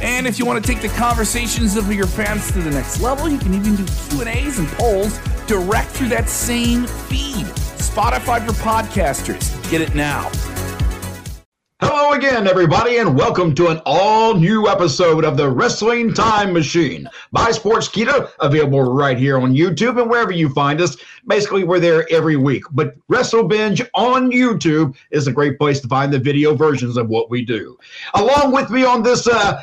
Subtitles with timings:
[0.00, 3.28] And if you want to take the conversations of your fans to the next level,
[3.28, 7.46] you can even do Q&As and polls direct through that same feed.
[7.78, 9.70] Spotify for podcasters.
[9.72, 10.30] Get it now.
[11.80, 17.08] Hello again, everybody, and welcome to an all new episode of the Wrestling Time Machine
[17.32, 20.96] by Sportskeeda, available right here on YouTube and wherever you find us.
[21.26, 22.62] Basically, we're there every week.
[22.70, 27.08] But Wrestle Binge on YouTube is a great place to find the video versions of
[27.08, 27.76] what we do.
[28.14, 29.62] Along with me on this uh,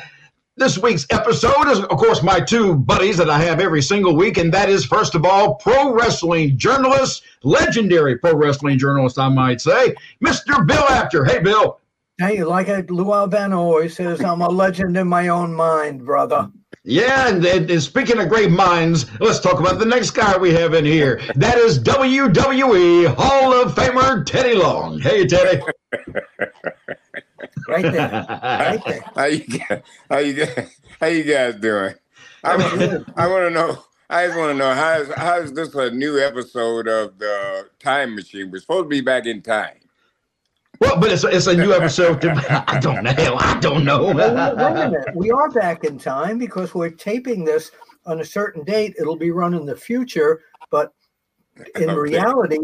[0.56, 4.38] this week's episode is, of course, my two buddies that I have every single week,
[4.38, 9.60] and that is, first of all, pro wrestling journalist, legendary pro wrestling journalist, I might
[9.60, 10.66] say, Mr.
[10.66, 11.24] Bill Apter.
[11.24, 11.78] Hey, Bill.
[12.18, 16.50] Hey, like Lou Albano always says, I'm a legend in my own mind, brother.
[16.84, 20.72] Yeah, and, and, speaking of great minds, let's talk about the next guy we have
[20.72, 21.20] in here.
[21.34, 25.00] That is WWE Hall of Famer Teddy Long.
[25.00, 25.60] Hey, Teddy.
[27.68, 29.02] right there, right there.
[29.14, 29.44] How you
[30.10, 30.46] how you
[31.00, 31.94] how you guys doing?
[32.44, 33.84] I, I want to know.
[34.08, 37.68] I just want to know how is how is this a new episode of the
[37.80, 38.50] Time Machine?
[38.50, 39.78] We're supposed to be back in time.
[40.80, 42.20] Well, but it's a, it's a new episode.
[42.20, 43.36] To, I don't know.
[43.38, 44.12] I don't know.
[44.12, 45.16] well, wait a minute.
[45.16, 47.70] We are back in time because we're taping this
[48.04, 48.94] on a certain date.
[48.98, 50.92] It'll be run in the future, but
[51.56, 51.94] in okay.
[51.94, 52.58] reality,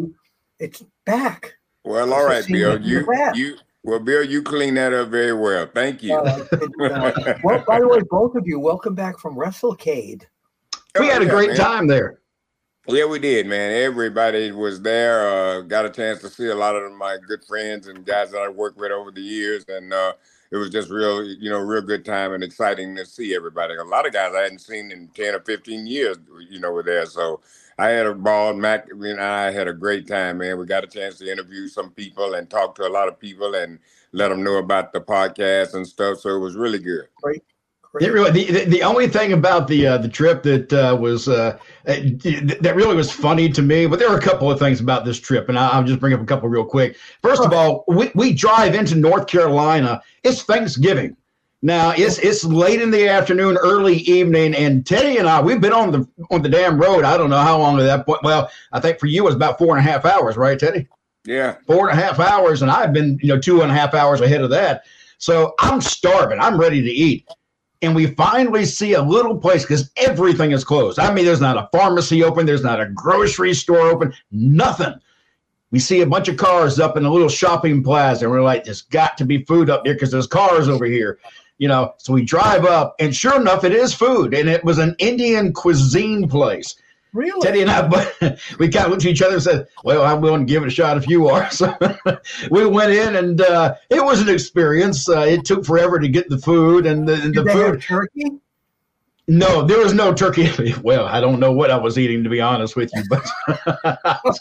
[0.58, 1.55] it's back.
[1.84, 2.80] Well, all right, Bill.
[2.80, 5.69] You you well, Bill, you clean that up very well.
[5.72, 6.14] Thank you.
[6.14, 6.47] Uh,
[6.83, 10.24] uh, well, by the way, both of you, welcome back from WrestleCade.
[10.98, 11.56] We had a great man.
[11.56, 12.20] time there.
[12.86, 13.72] Yeah, we did, man.
[13.72, 15.28] Everybody was there.
[15.28, 18.42] Uh, got a chance to see a lot of my good friends and guys that
[18.42, 20.14] I worked with over the years, and uh,
[20.52, 23.74] it was just real, you know, real good time and exciting to see everybody.
[23.74, 26.18] A lot of guys I hadn't seen in ten or fifteen years,
[26.51, 27.07] you know, were there.
[27.07, 27.40] So
[27.79, 28.52] I had a ball.
[28.52, 30.58] Mac and I had a great time, man.
[30.58, 33.55] We got a chance to interview some people and talk to a lot of people
[33.55, 33.79] and
[34.12, 36.20] let them know about the podcast and stuff.
[36.20, 37.07] So it was really good.
[37.23, 37.42] Great.
[38.01, 41.58] It really, the, the only thing about the uh, the trip that uh, was uh,
[41.85, 45.20] that really was funny to me, but there are a couple of things about this
[45.20, 46.97] trip, and I'll just bring up a couple real quick.
[47.20, 50.01] First of all, we, we drive into North Carolina.
[50.25, 51.17] It's Thanksgiving.
[51.61, 55.73] Now it's it's late in the afternoon, early evening, and Teddy and I we've been
[55.73, 57.05] on the on the damn road.
[57.05, 58.23] I don't know how long at that point.
[58.24, 60.89] Well, I think for you it was about four and a half hours, right, Teddy?
[61.24, 63.95] Yeah, four and a half hours, and I've been you know two and a half
[63.95, 64.85] hours ahead of that.
[65.19, 66.41] So I'm starving.
[66.41, 67.29] I'm ready to eat,
[67.82, 70.98] and we finally see a little place because everything is closed.
[70.98, 74.94] I mean, there's not a pharmacy open, there's not a grocery store open, nothing.
[75.70, 78.64] We see a bunch of cars up in a little shopping plaza, and we're like,
[78.64, 81.18] "There's got to be food up there because there's cars over here."
[81.58, 84.78] you know so we drive up and sure enough it is food and it was
[84.78, 86.74] an indian cuisine place
[87.12, 87.46] Really?
[87.46, 87.86] Teddy and I,
[88.58, 90.68] we kind of looked at each other and said, "Well, I'm willing to give it
[90.68, 91.77] a shot if you are." So
[92.50, 95.08] we went in, and uh, it was an experience.
[95.08, 97.83] Uh, it took forever to get the food and the, and the food.
[97.83, 98.40] turkey?
[99.28, 100.50] No, there was no turkey.
[100.83, 103.24] Well, I don't know what I was eating to be honest with you, but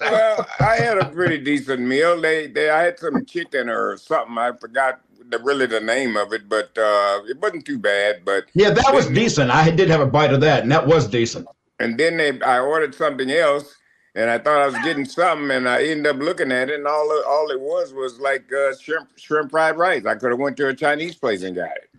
[0.02, 2.20] well, I had a pretty decent meal.
[2.20, 4.38] They, they, I had some chicken or something.
[4.38, 8.26] I forgot the really the name of it, but uh, it wasn't too bad.
[8.26, 9.52] But yeah, that was decent.
[9.52, 11.48] I did have a bite of that, and that was decent.
[11.81, 13.75] And then they, I ordered something else,
[14.14, 16.88] and I thought I was getting something, and I ended up looking at it, and
[16.88, 20.06] all all it was was like uh, shrimp shrimp fried rice.
[20.06, 21.91] I could have went to a Chinese place and got it.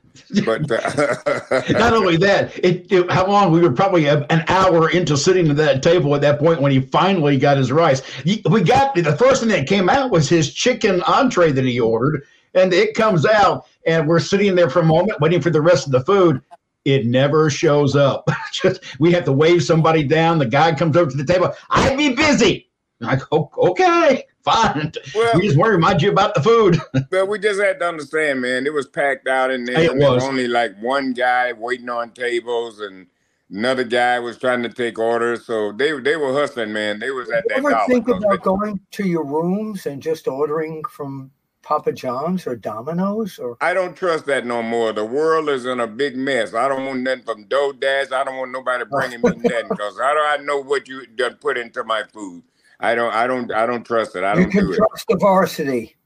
[0.45, 5.17] But uh, not only that, it, it, how long we were probably an hour into
[5.17, 8.03] sitting at that table at that point when he finally got his rice.
[8.25, 12.25] We got the first thing that came out was his chicken entree that he ordered,
[12.55, 15.87] and it comes out, and we're sitting there for a moment waiting for the rest
[15.87, 16.43] of the food.
[16.85, 18.29] It never shows up.
[18.53, 20.39] Just we have to wave somebody down.
[20.39, 21.55] The guy comes over to the table.
[21.71, 22.69] I'd be busy.
[23.05, 24.93] I go, okay, fine.
[25.15, 26.79] Well, we just want to remind you about the food.
[27.11, 28.67] well, we just had to understand, man.
[28.67, 29.81] It was packed out in there.
[29.81, 30.01] It was.
[30.01, 33.07] there was only like one guy waiting on tables, and
[33.51, 35.47] another guy was trying to take orders.
[35.47, 37.01] So they they were hustling, man.
[37.01, 37.59] They was at that.
[37.59, 41.31] Ever think about going to your rooms and just ordering from
[41.63, 44.93] Papa John's or Domino's or I don't trust that no more.
[44.93, 46.55] The world is in a big mess.
[46.55, 48.13] I don't want nothing from DoorDash.
[48.13, 51.37] I don't want nobody bringing me nothing because how do I know what you done
[51.41, 52.43] put into my food?
[52.81, 54.25] I don't I don't I don't trust it.
[54.25, 55.13] I don't you can do trust it.
[55.15, 55.97] the varsity.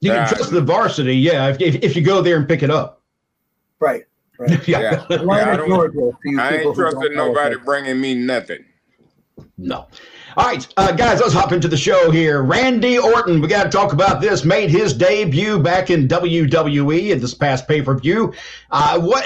[0.00, 2.70] You can trust the varsity, yeah, if, if, if you go there and pick it
[2.70, 3.02] up.
[3.80, 4.04] Right.
[4.38, 4.50] Right.
[4.68, 5.04] yeah.
[5.10, 5.16] yeah.
[5.16, 8.64] I, don't, I ain't trusting nobody bringing me nothing.
[9.56, 9.86] No.
[10.36, 12.42] All right, uh, guys, let's hop into the show here.
[12.42, 14.44] Randy Orton, we got to talk about this.
[14.44, 18.32] Made his debut back in WWE at this past pay per view.
[18.70, 19.24] Uh, what?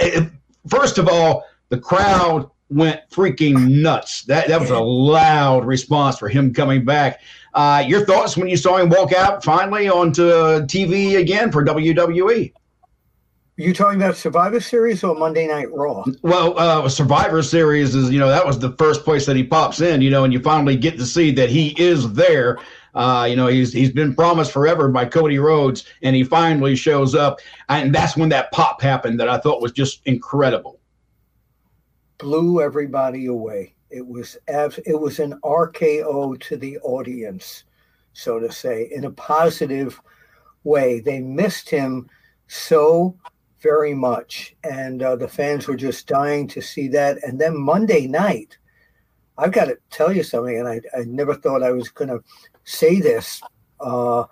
[0.68, 4.22] First of all, the crowd went freaking nuts.
[4.22, 7.20] That that was a loud response for him coming back.
[7.54, 12.52] Uh, your thoughts when you saw him walk out finally onto TV again for WWE?
[13.56, 16.04] You talking about Survivor Series or Monday Night Raw?
[16.22, 19.80] Well, uh, Survivor Series is you know that was the first place that he pops
[19.80, 22.58] in, you know, and you finally get to see that he is there.
[22.94, 27.14] Uh, you know, he's he's been promised forever by Cody Rhodes, and he finally shows
[27.14, 30.80] up, and that's when that pop happened that I thought was just incredible.
[32.18, 33.74] Blew everybody away.
[33.90, 37.64] It was it was an RKO to the audience,
[38.14, 40.00] so to say, in a positive
[40.64, 41.00] way.
[41.00, 42.08] They missed him
[42.46, 43.16] so
[43.62, 44.54] very much.
[44.64, 47.22] And uh, the fans were just dying to see that.
[47.24, 48.58] And then Monday night,
[49.38, 52.22] I've got to tell you something, and I, I never thought I was going to
[52.64, 53.42] say this.
[53.80, 54.24] Uh,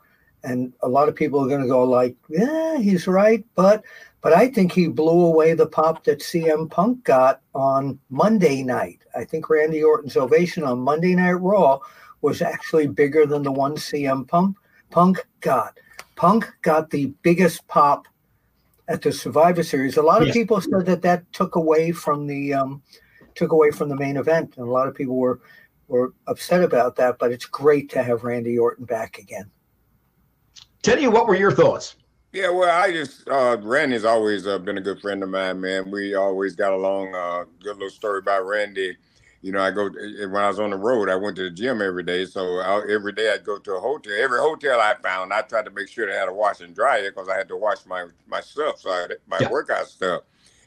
[0.45, 3.45] and a lot of people are going to go like, yeah, he's right.
[3.55, 3.85] But
[4.23, 9.01] but I think he blew away the pop that CM Punk got on Monday night.
[9.17, 11.79] I think Randy Orton's ovation on Monday Night Raw
[12.21, 14.57] was actually bigger than the one CM Punk
[14.91, 15.79] Punk got.
[16.17, 18.07] Punk got the biggest pop
[18.91, 19.97] at the Survivor Series.
[19.97, 20.37] A lot of yes.
[20.37, 22.83] people said that that took away from the um,
[23.37, 25.41] took away from the main event, and a lot of people were
[25.89, 27.19] were upset about that.
[27.19, 29.51] But it's great to have Randy Orton back again.
[30.83, 31.97] Teddy, what were your thoughts?
[32.33, 35.91] Yeah, well, I just uh, Randy's always uh, been a good friend of mine, man.
[35.91, 37.15] We always got along.
[37.15, 38.97] Uh, good little story about Randy
[39.43, 41.51] you know, I go eh, when I was on the road, I went to the
[41.51, 42.27] gym every day.
[42.27, 44.13] So I, every day I'd go to a hotel.
[44.19, 47.11] Every hotel I found, I tried to make sure they had a wash and dryer
[47.11, 49.51] because I had to wash my my stuff, so I, my yeah.
[49.51, 50.23] workout stuff.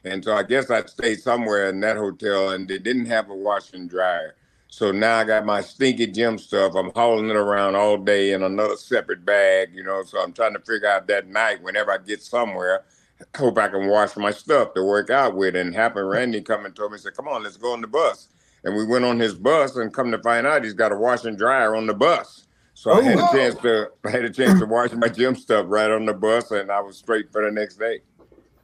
[0.06, 3.36] And so I guess I stayed somewhere in that hotel, and they didn't have a
[3.36, 4.36] wash and dryer.
[4.68, 6.74] So now I got my stinky gym stuff.
[6.76, 10.04] I'm hauling it around all day in another separate bag, you know.
[10.04, 12.84] So I'm trying to figure out that night, whenever I get somewhere,
[13.38, 15.56] hope I can wash my stuff to work out with.
[15.56, 18.30] And happened, Randy come and told me, said, "Come on, let's go on the bus."
[18.64, 21.26] And we went on his bus and come to find out he's got a wash
[21.26, 22.48] and dryer on the bus.
[22.74, 25.36] So oh, I had a chance to I had a chance to wash my gym
[25.36, 28.00] stuff right on the bus, and I was straight for the next day.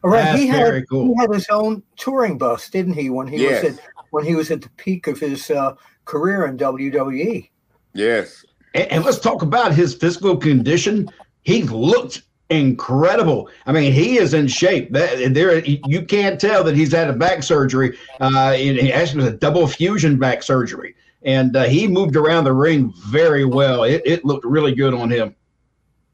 [0.04, 1.08] All right, That's he had cool.
[1.08, 3.10] he had his own touring bus, didn't he?
[3.10, 3.64] When he yes.
[3.64, 5.76] was at when he was at the peak of his uh,
[6.06, 7.50] career in WWE.
[7.94, 8.46] Yes.
[8.74, 11.10] And, and let's talk about his physical condition.
[11.44, 13.50] He looked incredible.
[13.66, 14.92] I mean, he is in shape.
[14.92, 17.98] That there, you can't tell that he's had a back surgery.
[18.20, 22.54] Uh, it actually was a double fusion back surgery, and uh, he moved around the
[22.54, 23.84] ring very well.
[23.84, 25.36] It, it looked really good on him.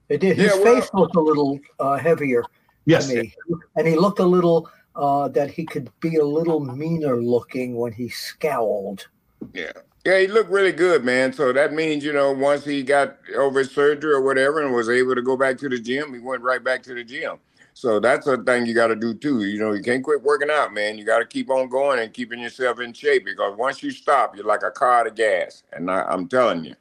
[0.10, 0.38] It did.
[0.38, 2.44] His yeah, well, face looked a little uh, heavier.
[2.86, 7.76] Yes, and he looked a little uh, that he could be a little meaner looking
[7.76, 9.08] when he scowled.
[9.54, 9.72] Yeah.
[10.06, 11.34] Yeah, he looked really good, man.
[11.34, 14.88] So that means, you know, once he got over his surgery or whatever and was
[14.88, 17.38] able to go back to the gym, he went right back to the gym.
[17.74, 19.44] So that's a thing you got to do too.
[19.46, 21.00] You know, you can't quit working out, man.
[21.00, 24.36] You got to keep on going and keeping yourself in shape because once you stop,
[24.36, 25.64] you're like a car out of gas.
[25.74, 26.76] And I, am telling you.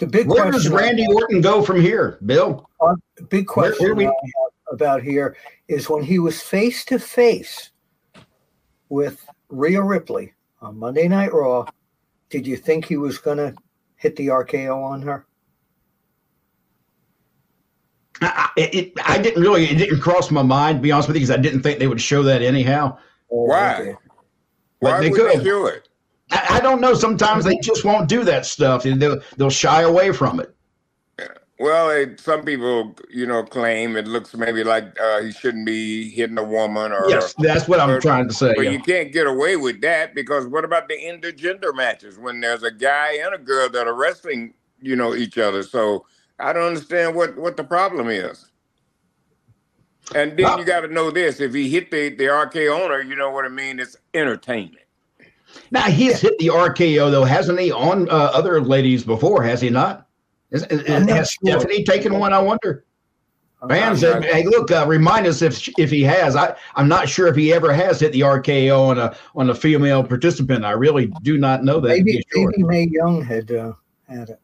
[0.00, 2.68] The big where does Randy Orton go from here, Bill?
[2.80, 2.96] Uh,
[3.28, 4.72] big question where, where we...
[4.72, 5.36] about here
[5.68, 7.70] is when he was face to face
[8.88, 11.66] with Rhea Ripley on Monday Night Raw
[12.30, 13.54] did you think he was going to
[13.96, 15.26] hit the RKO on her?
[18.20, 21.20] I, it, I didn't really, it didn't cross my mind, to be honest with you,
[21.20, 22.98] because I didn't think they would show that anyhow.
[23.30, 23.94] Oh, Why?
[24.80, 25.38] Why they would could.
[25.38, 25.88] they do it?
[26.30, 26.94] I, I, don't know.
[26.94, 30.54] Sometimes they just won't do that stuff, and they'll they'll shy away from it.
[31.60, 36.08] Well, it, some people, you know, claim it looks maybe like uh, he shouldn't be
[36.08, 38.54] hitting a woman, or yes, that's what I'm or, trying to say.
[38.54, 38.70] But yeah.
[38.70, 42.70] you can't get away with that because what about the intergender matches when there's a
[42.70, 45.64] guy and a girl that are wrestling, you know, each other?
[45.64, 46.06] So
[46.38, 48.46] I don't understand what what the problem is.
[50.14, 53.16] And then you got to know this: if he hit the the RKO owner, you
[53.16, 53.80] know what I mean.
[53.80, 54.84] It's entertainment.
[55.72, 57.72] Now he's hit the RKO though, hasn't he?
[57.72, 60.07] On uh, other ladies before, has he not?
[60.50, 61.60] Is, is, has sure.
[61.60, 62.32] Stephanie taken one?
[62.32, 62.84] I wonder.
[63.68, 66.36] Fans said, "Hey, look, uh, remind us if if he has.
[66.36, 69.54] I I'm not sure if he ever has hit the RKO on a on a
[69.54, 70.64] female participant.
[70.64, 71.88] I really do not know that.
[71.88, 72.50] Maybe sure.
[72.50, 73.72] maybe Mae Young had uh,
[74.08, 74.40] had it.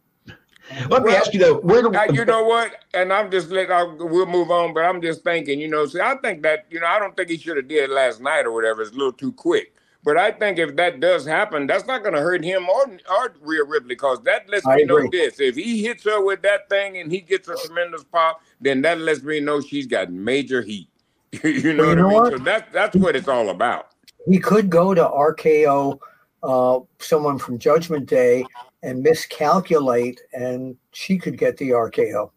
[0.81, 2.85] Let well, me ask you though, where do you know what?
[2.95, 6.01] And I'm just let I'll, we'll move on, but I'm just thinking, you know, see,
[6.01, 8.53] I think that you know, I don't think he should have did last night or
[8.53, 8.83] whatever.
[8.83, 9.74] It's a little too quick.
[10.05, 13.35] But I think if that does happen, that's not going to hurt him or, or
[13.41, 15.05] Rhea Ripley because that lets I me agree.
[15.05, 15.41] know this.
[15.41, 18.99] If he hits her with that thing and he gets a tremendous pop, then that
[18.99, 20.89] lets me know she's got major heat.
[21.43, 22.23] you know, you what, know I mean?
[22.23, 22.33] what?
[22.33, 23.89] So that's that's what it's all about.
[24.29, 25.99] He could go to RKO
[26.45, 28.45] uh, someone from Judgment Day
[28.83, 32.31] and miscalculate, and she could get the RKO.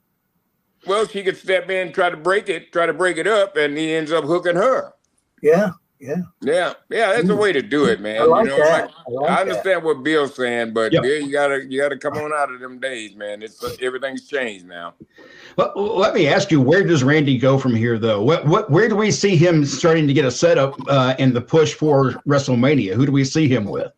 [0.85, 3.77] Well, she could step in, try to break it, try to break it up, and
[3.77, 4.93] he ends up hooking her.
[5.43, 7.13] Yeah, yeah, yeah, yeah.
[7.13, 8.21] That's a way to do it, man.
[8.21, 8.91] I like you know, that.
[8.91, 9.83] I, like I understand that.
[9.83, 11.01] what Bill's saying, but yep.
[11.01, 13.41] Bill, you gotta you gotta come on out of them days, man.
[13.41, 14.93] It's uh, everything's changed now.
[15.57, 18.21] Well, let me ask you, where does Randy go from here, though?
[18.21, 21.41] What what where do we see him starting to get a setup uh, in the
[21.41, 22.93] push for WrestleMania?
[22.93, 23.91] Who do we see him with?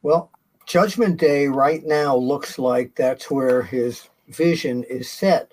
[0.00, 0.30] Well,
[0.66, 5.52] Judgment Day right now looks like that's where his vision is set.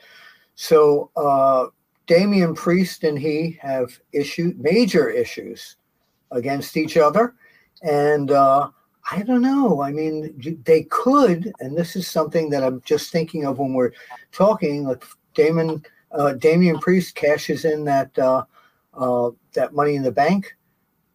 [0.56, 1.68] So uh,
[2.08, 5.78] Damian Priest and he have issued major issues
[6.32, 7.36] against each other.
[7.82, 8.70] And uh,
[9.10, 9.82] I don't know.
[9.82, 13.94] I mean, they could, and this is something that I'm just thinking of when we're
[14.32, 14.86] talking.
[14.86, 18.44] Like Damon, uh, Damian Priest cashes in that uh,
[18.94, 20.56] uh, that Money in the Bank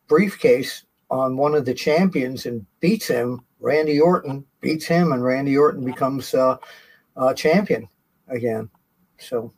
[0.06, 3.44] briefcase on one of the champions and beats him.
[3.60, 6.58] Randy Orton beats him, and Randy Orton becomes uh,
[7.34, 7.88] champion
[8.28, 8.70] again.
[9.18, 9.52] So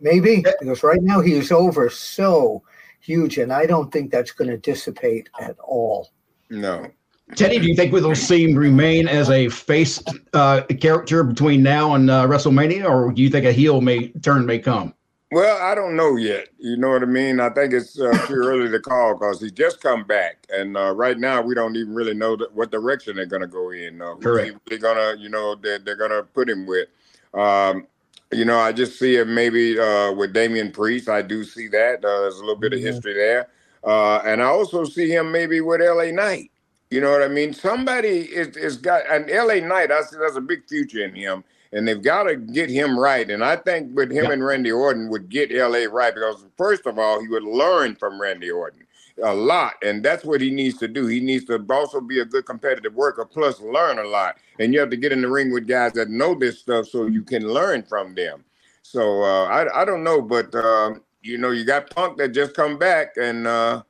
[0.00, 2.62] Maybe because right now he is over so
[3.00, 6.10] huge, and I don't think that's going to dissipate at all.
[6.50, 6.86] No.
[7.34, 10.02] Teddy, do you think we'll see him remain as a face
[10.32, 14.46] uh, character between now and uh, WrestleMania, or do you think a heel may turn
[14.46, 14.94] may come?
[15.30, 16.48] Well, I don't know yet.
[16.58, 17.38] You know what I mean?
[17.38, 20.94] I think it's uh, too early to call because he just come back, and uh,
[20.94, 24.00] right now we don't even really know what direction they're going to go in.
[24.00, 24.56] Uh, Correct.
[24.66, 26.88] They're gonna, you know, they're, they're going to put him with.
[27.34, 27.86] Um,
[28.32, 31.08] you know, I just see it maybe uh, with Damian Priest.
[31.08, 32.04] I do see that.
[32.04, 33.48] Uh, there's a little bit of history there.
[33.84, 36.50] Uh, and I also see him maybe with LA Knight.
[36.90, 37.52] You know what I mean?
[37.52, 39.90] Somebody is, is got an LA Knight.
[39.90, 43.28] I see there's a big future in him, and they've got to get him right.
[43.30, 44.32] And I think with him yeah.
[44.32, 48.20] and Randy Orton would get LA right because first of all, he would learn from
[48.20, 48.86] Randy Orton
[49.22, 51.06] a lot, and that's what he needs to do.
[51.06, 54.36] He needs to also be a good competitive worker, plus learn a lot.
[54.58, 57.06] And you have to get in the ring with guys that know this stuff so
[57.06, 58.44] you can learn from them.
[58.82, 62.54] So uh, I I don't know, but uh, you know you got Punk that just
[62.54, 63.82] come back, and uh,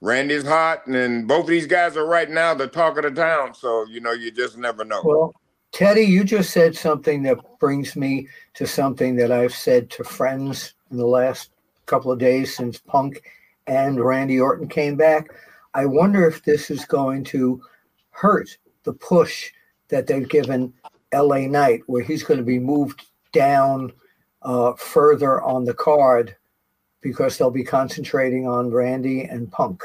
[0.00, 3.54] Randy's hot, and both of these guys are right now the talk of the town.
[3.54, 5.02] So you know you just never know.
[5.04, 5.34] Well,
[5.72, 10.74] Teddy, you just said something that brings me to something that I've said to friends
[10.90, 11.50] in the last
[11.86, 13.22] couple of days since Punk
[13.66, 15.30] and Randy Orton came back.
[15.74, 17.60] I wonder if this is going to
[18.10, 19.50] hurt the push
[19.88, 20.72] that they've given
[21.12, 23.92] LA Knight, where he's going to be moved down
[24.42, 26.36] uh, further on the card
[27.00, 29.82] because they'll be concentrating on Randy and Punk.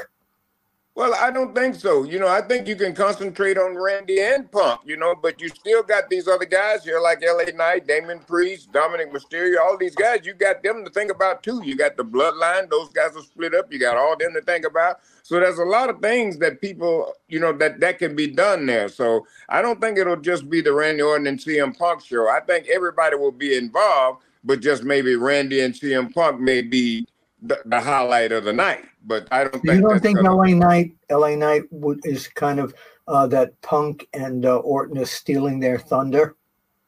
[0.94, 2.02] Well, I don't think so.
[2.04, 5.48] You know, I think you can concentrate on Randy and Punk, you know, but you
[5.48, 9.94] still got these other guys here like LA Knight, Damon Priest, Dominik Mysterio, all these
[9.94, 10.26] guys.
[10.26, 11.62] You got them to think about too.
[11.64, 13.72] You got the bloodline, those guys are split up.
[13.72, 15.00] You got all them to think about.
[15.22, 18.66] So there's a lot of things that people, you know, that that can be done
[18.66, 18.90] there.
[18.90, 22.28] So I don't think it'll just be the Randy Orton and CM Punk show.
[22.28, 27.06] I think everybody will be involved, but just maybe Randy and CM Punk may be
[27.42, 28.84] the, the highlight of the night.
[29.04, 30.34] But I don't think you don't think gonna...
[30.34, 32.74] LA Knight LA Knight would, is kind of
[33.08, 36.36] uh, that Punk and uh, Orton is stealing their thunder,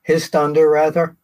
[0.03, 1.17] his thunder rather.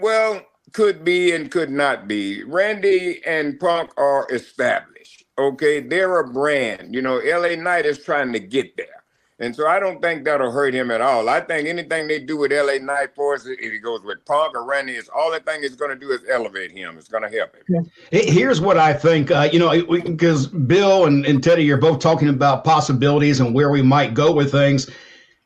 [0.00, 2.42] Well, could be and could not be.
[2.44, 5.24] Randy and Punk are established.
[5.38, 6.94] Okay, they're a brand.
[6.94, 8.97] You know, LA Knight is trying to get there.
[9.40, 11.28] And so I don't think that'll hurt him at all.
[11.28, 14.64] I think anything they do with LA Knight Force, if he goes with Punk or
[14.64, 16.98] Randy, is all that thing is going to do is elevate him.
[16.98, 17.88] It's going to help him.
[18.10, 19.30] Here's what I think.
[19.30, 23.70] Uh, you know, because Bill and, and Teddy are both talking about possibilities and where
[23.70, 24.90] we might go with things.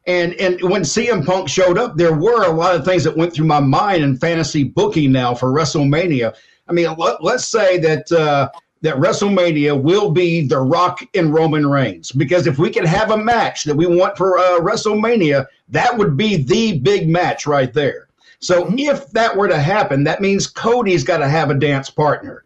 [0.07, 3.33] And and when CM Punk showed up, there were a lot of things that went
[3.33, 6.35] through my mind in fantasy booking now for WrestleMania.
[6.67, 8.49] I mean, let, us say that uh,
[8.83, 12.13] that WrestleMania will be The Rock and Roman Reigns.
[12.13, 16.17] Because if we could have a match that we want for uh, WrestleMania, that would
[16.17, 18.09] be the big match right there.
[18.41, 18.79] So mm-hmm.
[18.79, 22.45] if that were to happen, that means Cody's got to have a dance partner.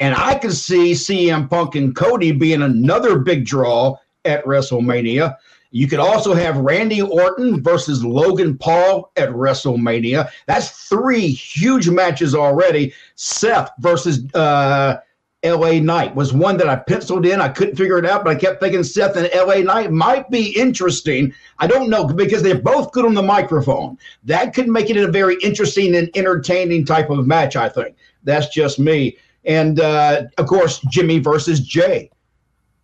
[0.00, 5.36] And I could see CM Punk and Cody being another big draw at WrestleMania.
[5.70, 10.30] You could also have Randy Orton versus Logan Paul at WrestleMania.
[10.46, 12.92] That's three huge matches already.
[13.14, 14.98] Seth versus uh,
[15.46, 17.40] LA Knight was one that I penciled in.
[17.40, 20.50] I couldn't figure it out, but I kept thinking Seth and LA Knight might be
[20.58, 21.32] interesting.
[21.58, 23.98] I don't know because they're both good on the microphone.
[24.24, 27.96] That could make it a very interesting and entertaining type of match, I think.
[28.24, 29.16] That's just me.
[29.44, 32.10] And uh, of course, Jimmy versus Jey.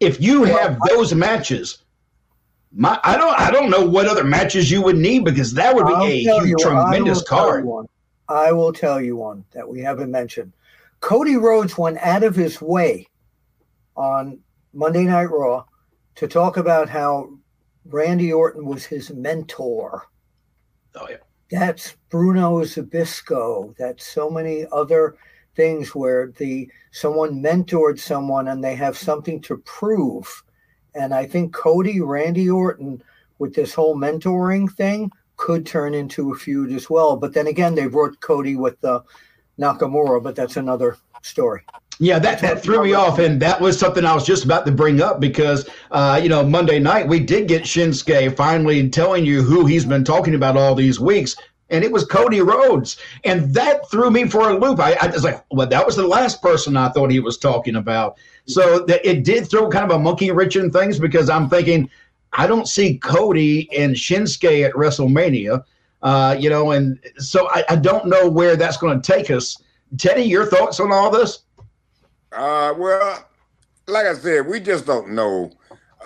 [0.01, 1.79] If you have those matches,
[2.73, 5.87] my I don't I don't know what other matches you would need because that would
[5.87, 7.67] be I'll a huge, tremendous card.
[8.29, 10.53] I will tell you one that we haven't mentioned.
[11.03, 13.09] Cody Rhodes went out of his way
[13.97, 14.39] on
[14.73, 15.65] Monday Night Raw
[16.15, 17.29] to talk about how
[17.85, 20.07] Randy Orton was his mentor.
[20.95, 21.17] Oh yeah.
[21.51, 23.77] That's Bruno Zbyszko.
[23.77, 25.17] That's so many other
[25.57, 30.45] things where the someone mentored someone and they have something to prove.
[30.95, 33.03] And I think Cody, Randy Orton,
[33.41, 37.17] with this whole mentoring thing, could turn into a feud as well.
[37.17, 39.03] But then again, they brought Cody with the
[39.63, 41.63] Nakamura, but that's another story.
[41.99, 44.73] Yeah, that, that threw me off, and that was something I was just about to
[44.73, 49.43] bring up because, uh, you know, Monday night we did get Shinsuke finally telling you
[49.43, 51.37] who he's been talking about all these weeks,
[51.71, 54.81] and it was Cody Rhodes, and that threw me for a loop.
[54.81, 57.77] I, I was like, well, that was the last person I thought he was talking
[57.77, 58.19] about.
[58.47, 61.89] So that it did throw kind of a monkey wrench in things because I'm thinking,
[62.33, 65.65] I don't see Cody and Shinsuke at WrestleMania,
[66.03, 69.63] uh, you know, and so I, I don't know where that's going to take us.
[69.99, 71.41] Teddy, your thoughts on all this?
[72.33, 73.25] Uh, well,
[73.87, 75.53] like I said, we just don't know.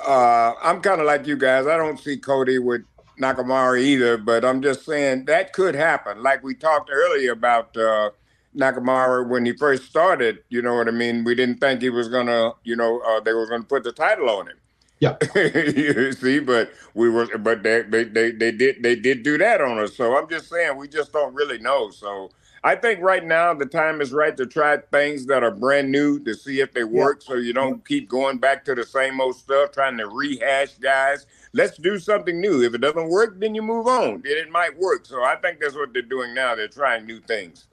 [0.07, 1.67] Uh, I'm kind of like you guys.
[1.67, 2.83] I don't see Cody with
[3.21, 6.23] Nakamura either, but I'm just saying that could happen.
[6.23, 8.11] Like we talked earlier about uh,
[8.55, 10.41] Nakamura when he first started.
[10.49, 11.25] You know what I mean?
[11.25, 14.29] We didn't think he was gonna, you know, uh, they were gonna put the title
[14.29, 14.57] on him.
[14.99, 15.17] Yeah.
[15.35, 19.61] you see, but we were, but they, they, they, they did, they did do that
[19.61, 19.95] on us.
[19.95, 21.91] So I'm just saying, we just don't really know.
[21.91, 22.31] So
[22.65, 26.19] I think right now the time is right to try things that are brand new
[26.25, 29.37] to see if they work so you don't keep going back to the same old
[29.37, 31.27] stuff, trying to rehash guys.
[31.53, 32.63] Let's do something new.
[32.65, 34.23] If it doesn't work, then you move on.
[34.23, 35.07] Then it might work.
[35.07, 36.55] So I think that's what they're doing now.
[36.55, 37.69] They're trying new things.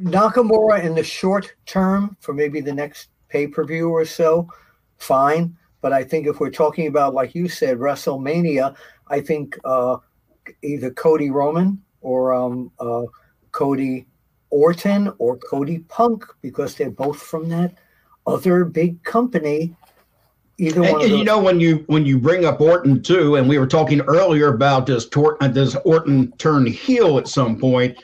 [0.00, 4.48] Nakamura in the short term for maybe the next pay per view or so,
[4.96, 5.56] fine.
[5.80, 8.74] But I think if we're talking about, like you said, WrestleMania,
[9.08, 9.98] I think uh,
[10.62, 13.04] either Cody Roman or um, uh,
[13.52, 14.06] Cody
[14.50, 17.74] Orton or Cody Punk because they're both from that
[18.26, 19.74] other big company.
[20.58, 21.02] Either and, one.
[21.02, 24.00] And you know when you when you bring up Orton too, and we were talking
[24.02, 27.96] earlier about does Tor- uh, does Orton turn heel at some point?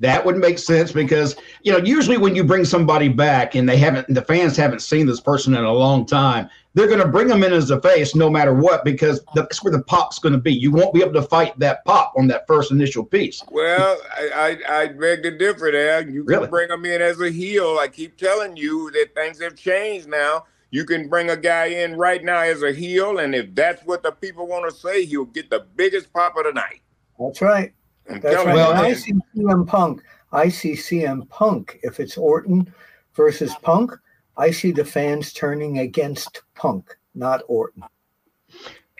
[0.00, 3.76] That would make sense because you know usually when you bring somebody back and they
[3.76, 7.26] haven't the fans haven't seen this person in a long time, they're going to bring
[7.26, 10.38] them in as a face no matter what because that's where the pop's going to
[10.38, 10.52] be.
[10.52, 13.42] You won't be able to fight that pop on that first initial piece.
[13.50, 16.08] Well, I I, I beg to differ there.
[16.08, 16.48] You can really?
[16.48, 17.78] bring them in as a heel.
[17.80, 20.44] I keep telling you that things have changed now.
[20.70, 24.04] You can bring a guy in right now as a heel, and if that's what
[24.04, 26.82] the people want to say, he'll get the biggest pop of the night.
[27.18, 27.72] That's right.
[28.08, 28.54] I'm that's right.
[28.54, 30.02] Well, I see CM Punk.
[30.32, 31.80] I see CM Punk.
[31.82, 32.72] If it's Orton
[33.14, 33.92] versus Punk,
[34.40, 37.84] I see the fans turning against Punk, not Orton.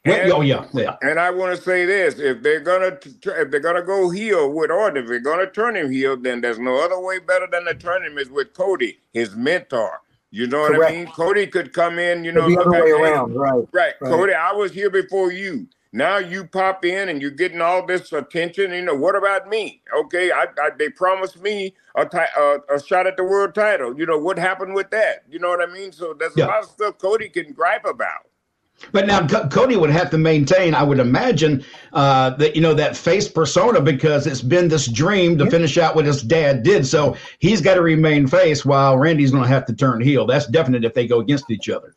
[0.05, 0.97] And, oh yeah, yeah.
[1.03, 4.71] And I want to say this: if they're gonna if they're gonna go heel with
[4.71, 7.75] Orton, if they're gonna turn him heel, then there's no other way better than to
[7.75, 10.01] turn him is with Cody, his mentor.
[10.31, 10.79] You know Correct.
[10.79, 11.07] what I mean?
[11.09, 13.69] Cody could come in, you know, the other way around, right, right?
[13.73, 14.33] Right, Cody.
[14.33, 15.67] I was here before you.
[15.93, 18.73] Now you pop in and you're getting all this attention.
[18.73, 19.83] You know, what about me?
[20.05, 23.99] Okay, I, I they promised me a, a, a shot at the world title.
[23.99, 25.25] You know, what happened with that?
[25.29, 25.91] You know what I mean?
[25.91, 26.47] So there's yeah.
[26.47, 28.27] a lot of stuff Cody can gripe about.
[28.93, 32.75] But now C- Cody would have to maintain, I would imagine, uh, that you know
[32.75, 36.87] that face persona because it's been this dream to finish out what his dad did.
[36.87, 40.27] So he's got to remain face while Randy's going to have to turn heel.
[40.27, 41.95] That's definite if they go against each other.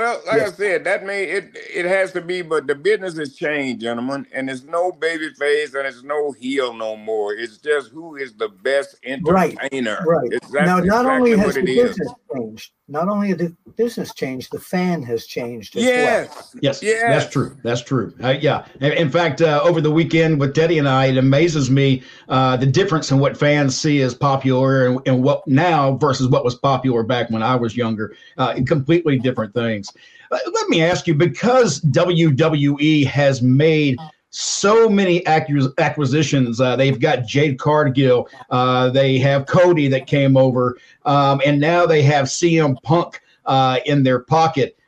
[0.00, 0.52] Well, like yes.
[0.52, 4.26] I said, that may it it has to be, but the business has changed, gentlemen,
[4.32, 7.34] and it's no baby face and it's no heel no more.
[7.34, 10.02] It's just who is the best entertainer.
[10.06, 10.22] Right.
[10.22, 10.32] right.
[10.32, 12.14] Exactly, now, not exactly only has the business is.
[12.34, 15.76] changed, not only the business changed, the fan has changed.
[15.76, 16.28] yes.
[16.28, 16.60] Well.
[16.60, 16.82] Yes.
[16.82, 17.02] Yes.
[17.02, 17.56] That's true.
[17.62, 18.12] That's true.
[18.22, 18.66] Uh, yeah.
[18.80, 22.66] In fact, uh, over the weekend with Teddy and I, it amazes me uh, the
[22.66, 27.02] difference in what fans see as popular and, and, what now versus what was popular
[27.04, 28.16] back when I was younger.
[28.36, 29.89] Uh, completely different things.
[30.30, 33.98] Uh, let me ask you because WWE has made
[34.30, 36.60] so many acquisitions.
[36.60, 38.28] Uh, they've got Jade Cargill.
[38.48, 43.80] Uh, they have Cody that came over, um, and now they have CM Punk uh,
[43.86, 44.78] in their pocket.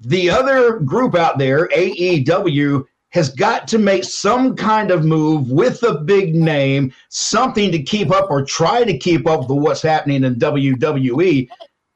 [0.00, 5.82] The other group out there, AEW, has got to make some kind of move with
[5.84, 10.24] a big name, something to keep up or try to keep up with what's happening
[10.24, 11.48] in WWE.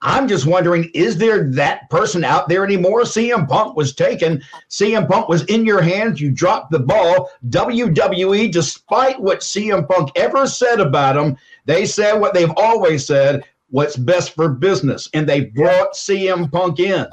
[0.03, 3.03] I'm just wondering, is there that person out there anymore?
[3.03, 4.43] CM Punk was taken.
[4.71, 6.21] CM Punk was in your hands.
[6.21, 7.31] You dropped the ball.
[7.51, 11.37] WWE, despite what CM Punk ever said about him,
[11.67, 15.09] they said what they've always said what's best for business.
[15.13, 17.07] And they brought CM Punk in.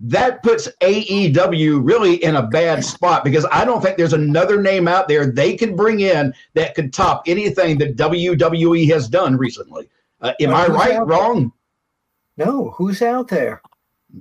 [0.00, 4.88] That puts AEW really in a bad spot because I don't think there's another name
[4.88, 9.88] out there they could bring in that could top anything that WWE has done recently.
[10.20, 11.06] Uh, am I right?
[11.06, 11.52] Wrong?
[12.36, 13.62] No, who's out there?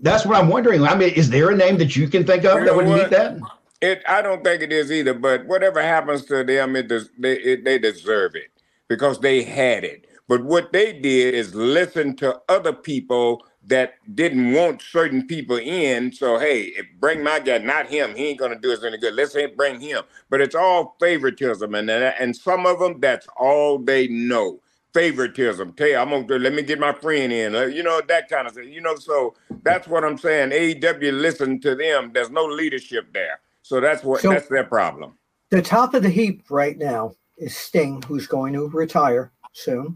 [0.02, 0.84] That's what I'm wondering.
[0.84, 2.98] I mean, is there a name that you can think of you that would what?
[2.98, 3.38] meet that?
[3.82, 5.14] It, I don't think it is either.
[5.14, 8.52] But whatever happens to them, it does, they it, they deserve it
[8.88, 10.06] because they had it.
[10.28, 16.12] But what they did is listen to other people that didn't want certain people in.
[16.14, 18.16] So hey, bring my guy, not him.
[18.16, 19.16] He ain't gonna do us any good.
[19.16, 20.04] Let's bring him.
[20.30, 24.62] But it's all favoritism, and and some of them that's all they know.
[24.94, 25.74] Favoritism.
[25.74, 27.56] Tell you, I'm gonna let me get my friend in.
[27.56, 28.72] Uh, you know that kind of thing.
[28.72, 30.50] You know, so that's what I'm saying.
[30.50, 32.12] AEW listen to them.
[32.14, 35.14] There's no leadership there, so that's what so that's their problem.
[35.50, 39.96] The top of the heap right now is Sting, who's going to retire soon.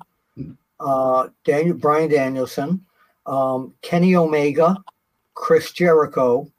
[0.79, 2.85] Uh, Daniel Bryan Danielson,
[3.25, 4.75] um, Kenny Omega,
[5.33, 6.51] Chris Jericho.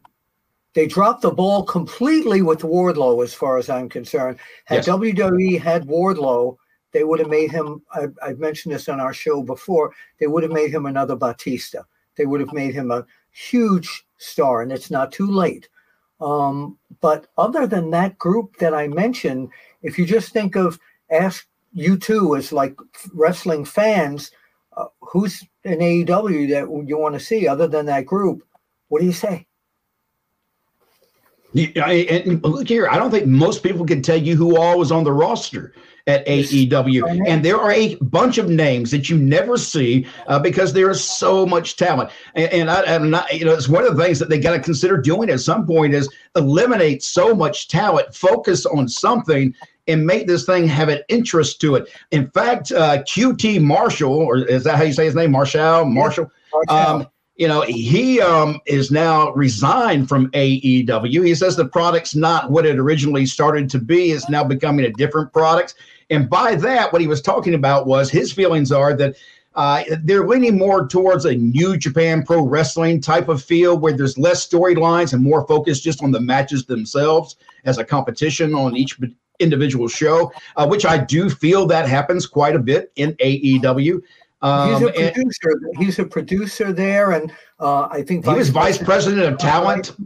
[0.75, 4.39] They dropped the ball completely with Wardlow, as far as I'm concerned.
[4.67, 4.89] Had yes.
[4.89, 6.57] WWE had Wardlow,
[6.97, 7.83] they would have made him.
[7.93, 9.93] I, I've mentioned this on our show before.
[10.19, 11.83] They would have made him another Batista.
[12.17, 15.69] They would have made him a huge star, and it's not too late.
[16.23, 19.51] Um, but other than that group that I mentioned,
[19.83, 20.79] if you just think of
[21.11, 22.75] ask you two as like
[23.13, 24.31] wrestling fans,
[24.75, 28.43] uh, who's in AEW that you want to see other than that group?
[28.89, 29.47] What do you say?
[31.53, 34.93] Yeah, and look here, I don't think most people can tell you who all was
[34.93, 35.73] on the roster
[36.07, 37.27] at AEW.
[37.27, 41.03] And there are a bunch of names that you never see uh, because there is
[41.03, 42.11] so much talent.
[42.35, 44.53] And, and I, am not, you know, it's one of the things that they got
[44.53, 49.53] to consider doing at some point is eliminate so much talent, focus on something,
[49.89, 51.89] and make this thing have an interest to it.
[52.13, 55.33] In fact, uh, QT Marshall, or is that how you say his name?
[55.33, 55.87] Marshall?
[55.87, 56.31] Marshall?
[56.69, 61.27] Um, you know, he um, is now resigned from AEW.
[61.27, 64.13] He says the product's not what it originally started to be.
[64.13, 65.75] It's now becoming a different product.
[66.09, 69.17] And by that, what he was talking about was his feelings are that
[69.55, 74.19] uh, they're leaning more towards a new Japan Pro Wrestling type of feel where there's
[74.19, 78.99] less storylines and more focus just on the matches themselves as a competition on each
[79.41, 84.03] individual show, uh, which I do feel that happens quite a bit in AEW.
[84.43, 85.51] Um, he's a producer.
[85.51, 89.97] And, he's a producer there, and uh, I think he was vice president of talent.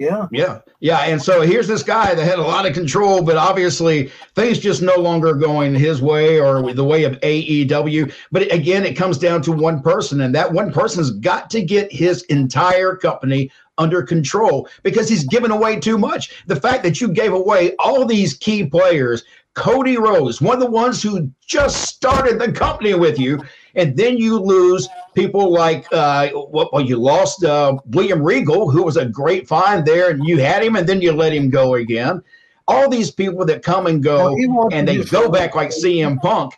[0.00, 0.28] Yeah.
[0.32, 0.60] Yeah.
[0.80, 1.00] Yeah.
[1.00, 4.80] And so here's this guy that had a lot of control, but obviously things just
[4.80, 8.10] no longer going his way or the way of AEW.
[8.32, 11.92] But again, it comes down to one person, and that one person's got to get
[11.92, 16.44] his entire company under control because he's given away too much.
[16.46, 20.70] The fact that you gave away all these key players, Cody Rhodes, one of the
[20.70, 23.42] ones who just started the company with you,
[23.74, 28.96] and then you lose people like uh, well, you lost uh, William Regal, who was
[28.96, 32.22] a great find there, and you had him, and then you let him go again.
[32.68, 34.36] All these people that come and go,
[34.70, 36.54] and they go back like CM Punk.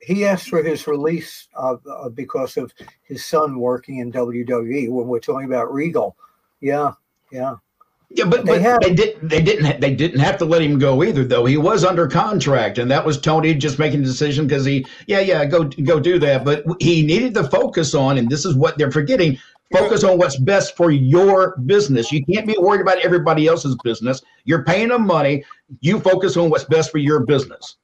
[0.00, 1.76] He asked for his release uh,
[2.14, 2.72] because of
[3.02, 4.88] his son working in WWE.
[4.90, 6.16] When we're talking about Regal,
[6.60, 6.92] yeah,
[7.32, 7.56] yeah.
[8.10, 11.04] Yeah, but, they, but they did they didn't they didn't have to let him go
[11.04, 11.44] either though.
[11.44, 15.20] He was under contract and that was Tony just making a decision because he yeah,
[15.20, 16.44] yeah, go go do that.
[16.44, 19.38] But he needed to focus on, and this is what they're forgetting,
[19.70, 22.10] focus on what's best for your business.
[22.10, 24.22] You can't be worried about everybody else's business.
[24.44, 25.44] You're paying them money.
[25.80, 27.76] You focus on what's best for your business.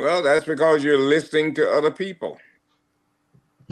[0.00, 2.38] Well, that's because you're listening to other people.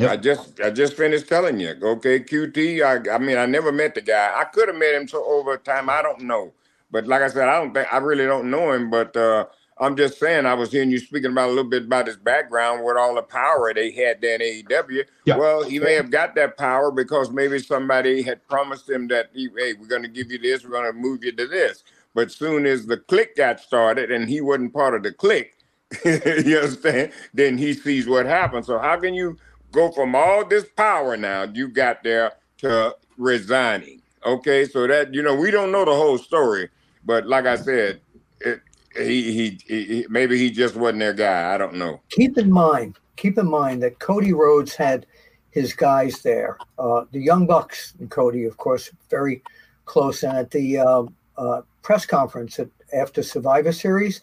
[0.00, 0.10] Yep.
[0.10, 1.76] I just I just finished telling you.
[1.82, 2.82] Okay, QT.
[2.84, 4.32] I I mean I never met the guy.
[4.36, 5.90] I could have met him so over time.
[5.90, 6.52] I don't know.
[6.90, 8.90] But like I said, I don't think I really don't know him.
[8.90, 9.46] But uh,
[9.78, 12.84] I'm just saying I was hearing you speaking about a little bit about his background
[12.84, 15.04] with all the power they had there in AEW.
[15.26, 15.38] Yep.
[15.38, 19.74] Well, he may have got that power because maybe somebody had promised him that hey,
[19.74, 21.84] we're going to give you this, we're going to move you to this.
[22.14, 25.54] But soon as the click got started and he wasn't part of the click,
[26.04, 27.12] you understand?
[27.34, 28.66] Then he sees what happened.
[28.66, 29.38] So how can you
[29.72, 34.00] go from all this power now you got there to resigning.
[34.24, 36.68] Okay, so that you know we don't know the whole story,
[37.04, 38.00] but like I said,
[38.40, 38.60] it,
[38.96, 41.54] he, he, he maybe he just wasn't their guy.
[41.54, 42.00] I don't know.
[42.10, 45.06] Keep in mind, keep in mind that Cody Rhodes had
[45.52, 46.58] his guys there.
[46.78, 49.42] Uh, the Young Bucks and Cody, of course, very
[49.84, 50.22] close.
[50.22, 51.02] And at the uh,
[51.38, 54.20] uh, press conference at, after Survivor Series,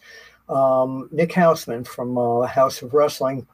[0.48, 3.46] um, Nick Hausman from uh, Haus of Wrestling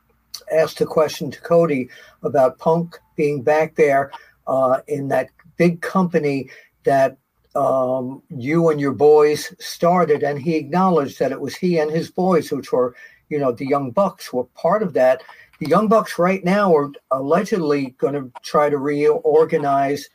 [0.53, 1.89] asked a question to Cody
[2.23, 4.11] about Punk being back there
[4.47, 6.51] uh, in that big company
[6.85, 7.17] that
[7.55, 12.11] um, you and your boys started, and he acknowledged that it was he and his
[12.11, 12.95] boys, which were,
[13.29, 15.23] you know, the Young Bucks, were part of that.
[15.61, 20.09] The Young Bucks right now are allegedly going to try to reorganize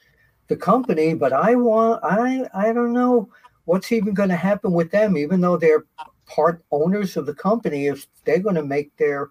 [0.50, 3.30] the company, but I want, I, I don't know
[3.66, 5.86] what's even going to happen with them, even though they're
[6.26, 7.88] part owners of the company.
[7.88, 9.30] If they're going to make their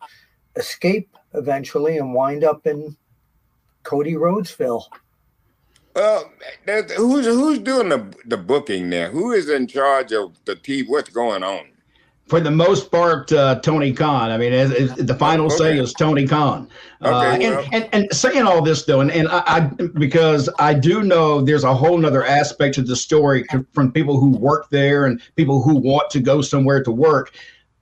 [0.58, 2.96] escape eventually and wind up in
[3.82, 4.84] Cody Rhodesville.
[5.94, 6.30] Well,
[6.96, 9.10] who's who's doing the the booking there?
[9.10, 10.84] Who is in charge of the TV?
[10.86, 11.70] What's going on?
[12.28, 14.30] For the most part, uh, Tony Khan.
[14.30, 15.56] I mean, as, as the final okay.
[15.56, 16.68] say is Tony Khan.
[17.02, 17.68] Okay, uh, and, well.
[17.72, 19.60] and, and saying all this though, and, and I, I,
[19.98, 24.36] because I do know there's a whole other aspect to the story from people who
[24.36, 27.32] work there and people who want to go somewhere to work.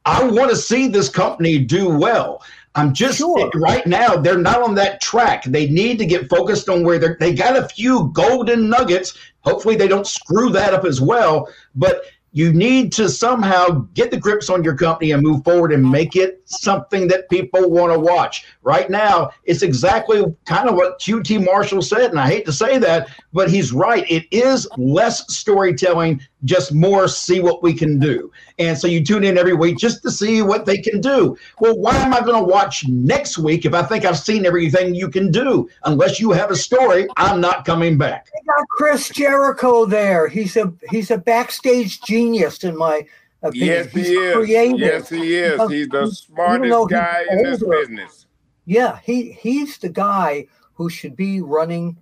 [0.07, 2.43] I want to see this company do well.
[2.77, 3.51] I'm just sure.
[3.55, 5.45] right now they're not on that track.
[5.45, 9.17] They need to get focused on where they're they got a few golden nuggets.
[9.41, 11.49] Hopefully they don't screw that up as well.
[11.75, 12.03] But
[12.37, 16.17] you need to somehow get the grips on your company and move forward and make
[16.17, 18.45] it something that people want to watch.
[18.63, 22.77] Right now, it's exactly kind of what QT Marshall said, and I hate to say
[22.77, 24.05] that, but he's right.
[24.11, 28.33] It is less storytelling, just more see what we can do.
[28.59, 31.37] And so you tune in every week just to see what they can do.
[31.61, 34.95] Well, why am I going to watch next week if I think I've seen everything
[34.95, 35.69] you can do?
[35.85, 38.27] Unless you have a story, I'm not coming back.
[38.27, 40.29] They got Chris Jericho there.
[40.29, 43.07] He's a he's a backstage genius in my
[43.43, 43.69] opinion.
[43.69, 44.35] Yes, he's he is.
[44.35, 44.79] Creative.
[44.79, 45.71] Yes, he is.
[45.71, 48.27] He's the smartest guy in this business.
[48.65, 51.97] Yeah, he he's the guy who should be running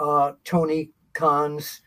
[0.00, 1.82] uh, Tony Khan's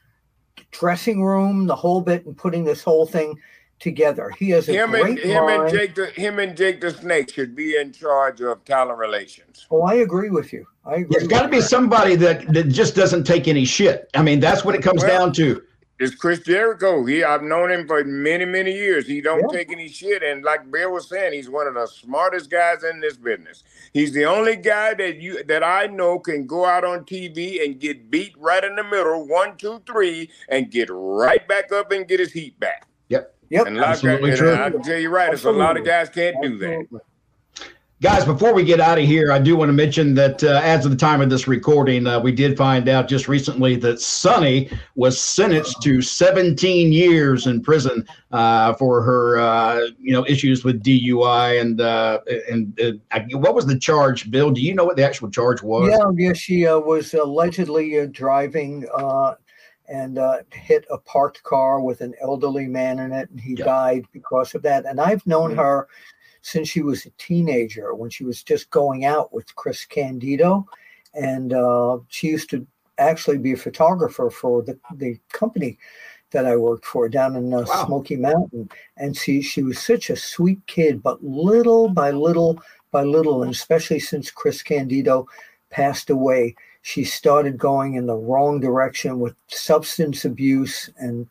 [0.71, 3.39] dressing room, the whole bit, and putting this whole thing
[3.79, 4.31] together.
[4.37, 7.31] He has a him great and him and Jake the him and Jake the Snake
[7.33, 9.67] should be in charge of talent relations.
[9.71, 10.65] Oh, I agree with you.
[10.85, 11.17] I agree.
[11.17, 14.09] It's got to be somebody that that just doesn't take any shit.
[14.13, 15.63] I mean, that's what it comes well, down to.
[15.99, 17.03] It's Chris Jericho.
[17.03, 19.05] He I've known him for many many years.
[19.05, 19.57] He don't yeah.
[19.57, 23.01] take any shit, and like Bill was saying, he's one of the smartest guys in
[23.01, 23.63] this business.
[23.91, 27.79] He's the only guy that you that I know can go out on TV and
[27.79, 32.07] get beat right in the middle, one, two, three, and get right back up and
[32.07, 32.87] get his heat back.
[33.09, 33.35] Yep.
[33.49, 33.67] Yep.
[33.67, 34.53] And Absolutely true.
[34.53, 36.67] I can tell you right, it's a lot of guys can't Absolutely.
[36.67, 37.01] do that.
[38.01, 40.85] Guys, before we get out of here, I do want to mention that uh, as
[40.85, 44.69] of the time of this recording, uh, we did find out just recently that Sunny
[44.95, 50.81] was sentenced to 17 years in prison uh, for her, uh, you know, issues with
[50.81, 54.49] DUI and uh, and uh, what was the charge, Bill?
[54.49, 55.89] Do you know what the actual charge was?
[55.89, 58.87] Yeah, yeah, she was allegedly driving
[59.89, 64.05] and uh, hit a parked car with an elderly man in it, and he died
[64.13, 64.85] because of that.
[64.85, 65.59] And I've known mm-hmm.
[65.59, 65.87] her
[66.41, 70.65] since she was a teenager when she was just going out with Chris Candido.
[71.13, 72.65] And uh, she used to
[72.97, 75.77] actually be a photographer for the, the company
[76.31, 77.85] that I worked for down in uh, wow.
[77.85, 78.69] Smoky Mountain.
[78.97, 83.51] And she, she was such a sweet kid, but little by little by little, and
[83.51, 85.27] especially since Chris Candido
[85.69, 90.89] passed away, she started going in the wrong direction with substance abuse.
[90.97, 91.27] And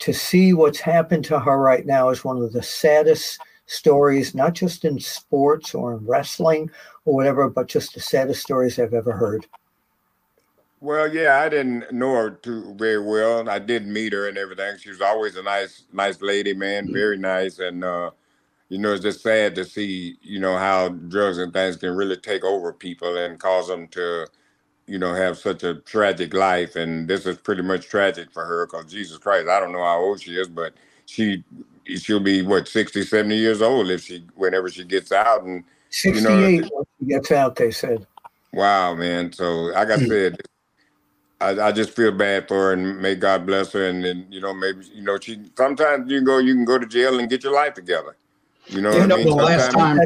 [0.00, 4.54] to see what's happened to her right now is one of the saddest stories, not
[4.54, 6.70] just in sports or in wrestling
[7.04, 9.46] or whatever, but just the saddest stories I've ever heard.
[10.80, 13.48] Well, yeah, I didn't know her too very well.
[13.48, 14.76] I did meet her and everything.
[14.78, 16.94] She was always a nice, nice lady, man, mm-hmm.
[16.94, 17.58] very nice.
[17.58, 18.10] And uh,
[18.68, 22.16] you know, it's just sad to see, you know, how drugs and things can really
[22.16, 24.26] take over people and cause them to,
[24.86, 26.76] you know, have such a tragic life.
[26.76, 29.98] And this is pretty much tragic for her because Jesus Christ, I don't know how
[29.98, 30.74] old she is, but
[31.06, 31.44] she
[31.96, 36.50] she'll be what 60 70 years old if she whenever she gets out and 68
[36.54, 38.06] you know, she gets out they said.
[38.52, 39.32] Wow man.
[39.32, 40.06] So like i hmm.
[40.06, 40.40] said
[41.40, 44.40] I, I just feel bad for her and may god bless her and then you
[44.40, 47.44] know maybe you know she sometimes you go you can go to jail and get
[47.44, 48.16] your life together.
[48.68, 49.28] You know, you know I mean?
[49.28, 50.00] the last time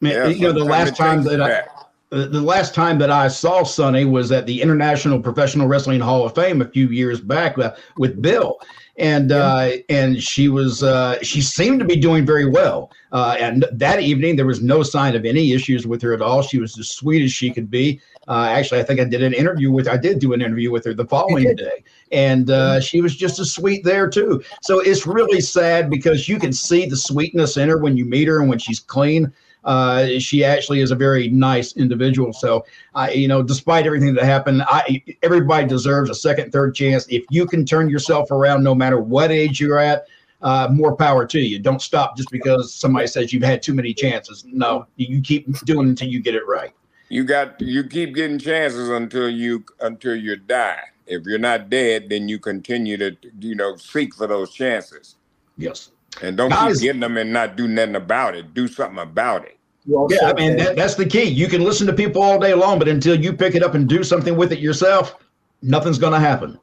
[0.00, 1.62] yeah, you know the last time that i
[2.10, 6.34] the last time that I saw Sunny was at the International Professional Wrestling Hall of
[6.34, 8.58] Fame a few years back uh, with Bill,
[9.00, 12.92] and uh, and she was uh, she seemed to be doing very well.
[13.12, 16.42] Uh, and that evening, there was no sign of any issues with her at all.
[16.42, 18.00] She was as sweet as she could be.
[18.28, 20.84] Uh, actually, I think I did an interview with I did do an interview with
[20.84, 21.82] her the following day,
[22.12, 24.42] and uh, she was just as sweet there too.
[24.62, 28.28] So it's really sad because you can see the sweetness in her when you meet
[28.28, 29.32] her and when she's clean
[29.64, 32.32] uh, she actually is a very nice individual.
[32.32, 37.06] So, I, you know, despite everything that happened, I everybody deserves a second, third chance.
[37.08, 40.06] If you can turn yourself around, no matter what age you're at,
[40.42, 41.58] uh, more power to you.
[41.58, 44.44] Don't stop just because somebody says you've had too many chances.
[44.46, 46.72] No, you keep doing until you get it right.
[47.08, 50.82] You got you keep getting chances until you until you die.
[51.06, 55.16] If you're not dead, then you continue to you know seek for those chances.
[55.56, 55.90] Yes.
[56.22, 58.52] And don't Guys, keep getting them and not do nothing about it.
[58.52, 59.56] Do something about it.
[59.86, 61.24] Yeah, I mean that, that's the key.
[61.24, 63.88] You can listen to people all day long, but until you pick it up and
[63.88, 65.16] do something with it yourself,
[65.62, 66.58] nothing's going to happen.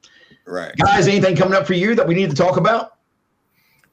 [0.45, 1.07] Right, guys.
[1.07, 2.97] Anything coming up for you that we need to talk about?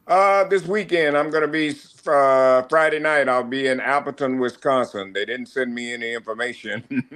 [0.07, 1.75] Uh, this weekend I'm gonna be
[2.07, 3.27] uh, Friday night.
[3.27, 5.15] I'll be in Appleton, Wisconsin.
[5.15, 6.85] They didn't send me any information,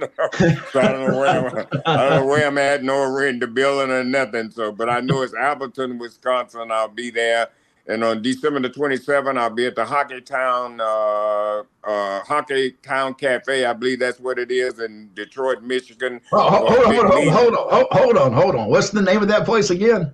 [0.71, 3.45] so I don't know where I'm, I don't know where I'm at, nor in the
[3.45, 4.49] building or nothing.
[4.49, 6.71] So, but I know it's Appleton, Wisconsin.
[6.71, 7.49] I'll be there.
[7.89, 13.15] And on December the 27th, I'll be at the Hockey Town uh, uh, Hockey Town
[13.15, 13.65] Cafe.
[13.65, 16.21] I believe that's what it is in Detroit, Michigan.
[16.33, 18.69] Oh, hold, hold, on, hold, on, hold on, hold on, hold on.
[18.69, 20.13] What's the name of that place again?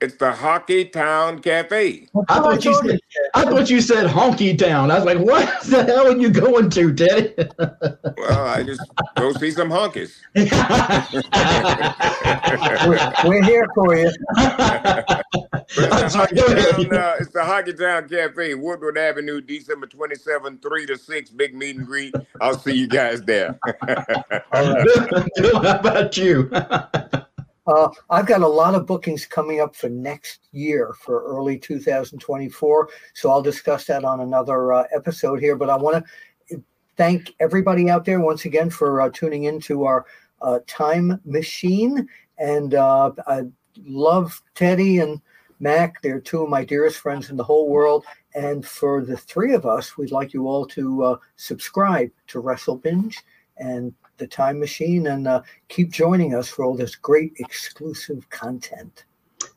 [0.00, 2.06] It's the Hockey Town Cafe.
[2.28, 3.00] I thought you said
[3.34, 4.92] I thought you said Honky Town.
[4.92, 7.34] I was like, what the hell are you going to, Teddy?
[8.16, 8.80] well, I just
[9.16, 10.20] go see some honkies.
[12.86, 14.12] we're, we're, here for you.
[14.36, 20.96] it's, sorry, Town, uh, it's the Hockey Town Cafe, Woodward Avenue, December 27, 3 to
[20.96, 22.14] 6, big meet and greet.
[22.40, 23.58] I'll see you guys there.
[24.52, 24.86] All right.
[25.34, 26.48] Bill, how about you?
[27.68, 32.88] Uh, I've got a lot of bookings coming up for next year for early 2024.
[33.12, 35.54] So I'll discuss that on another uh, episode here.
[35.54, 36.02] But I want
[36.48, 36.62] to
[36.96, 40.06] thank everybody out there once again for uh, tuning into our
[40.40, 42.08] uh, time machine.
[42.38, 43.42] And uh, I
[43.84, 45.20] love Teddy and
[45.60, 46.00] Mac.
[46.00, 48.06] They're two of my dearest friends in the whole world.
[48.34, 52.76] And for the three of us, we'd like you all to uh, subscribe to Wrestle
[52.76, 53.22] Binge
[53.58, 59.04] and the time machine and uh, keep joining us for all this great exclusive content.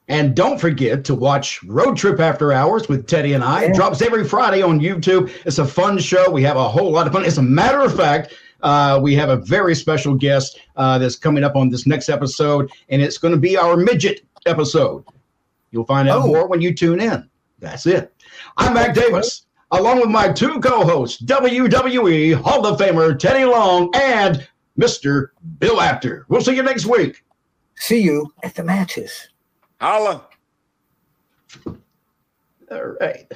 [0.08, 3.64] And don't forget to watch Road Trip After Hours with Teddy and I.
[3.64, 3.70] Yeah.
[3.70, 5.32] It drops every Friday on YouTube.
[5.46, 6.30] It's a fun show.
[6.30, 7.24] We have a whole lot of fun.
[7.24, 11.44] As a matter of fact, uh, we have a very special guest uh, that's coming
[11.44, 15.04] up on this next episode, and it's going to be our midget episode.
[15.72, 16.28] You'll find out oh.
[16.28, 17.30] more when you tune in.
[17.60, 18.14] That's it.
[18.58, 24.48] I'm Mac Davis along with my two co-hosts, WWE Hall of Famer Teddy Long and
[24.82, 25.28] Mr.
[25.60, 26.26] Bill Apter.
[26.28, 27.24] We'll see you next week.
[27.76, 29.30] See you at the matches.
[29.80, 30.26] Holla.
[31.68, 33.32] All right.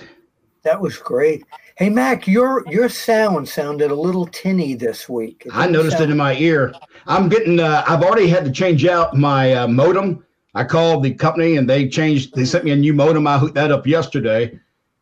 [0.64, 1.44] That was great.
[1.78, 5.46] Hey Mac, your your sound sounded a little tinny this week.
[5.52, 6.74] I noticed sound- it in my ear.
[7.06, 7.60] I'm getting.
[7.60, 10.26] Uh, I've already had to change out my uh, modem.
[10.56, 12.34] I called the company and they changed.
[12.34, 13.28] They sent me a new modem.
[13.28, 14.60] I hooked that up yesterday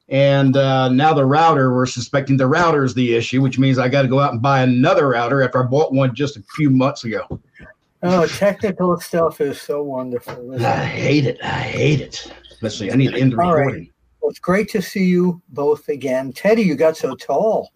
[0.10, 3.88] and uh, now the router, we're suspecting the router is the issue, which means I
[3.88, 6.70] got to go out and buy another router after I bought one just a few
[6.70, 7.40] months ago.
[8.04, 10.62] Oh, technical stuff is so wonderful.
[10.64, 11.40] I hate it.
[11.42, 12.34] I hate it.
[12.52, 13.76] Especially, I need to end the recording.
[13.76, 13.92] Right.
[14.22, 16.32] Well, it's great to see you both again.
[16.32, 17.74] Teddy, you got so tall.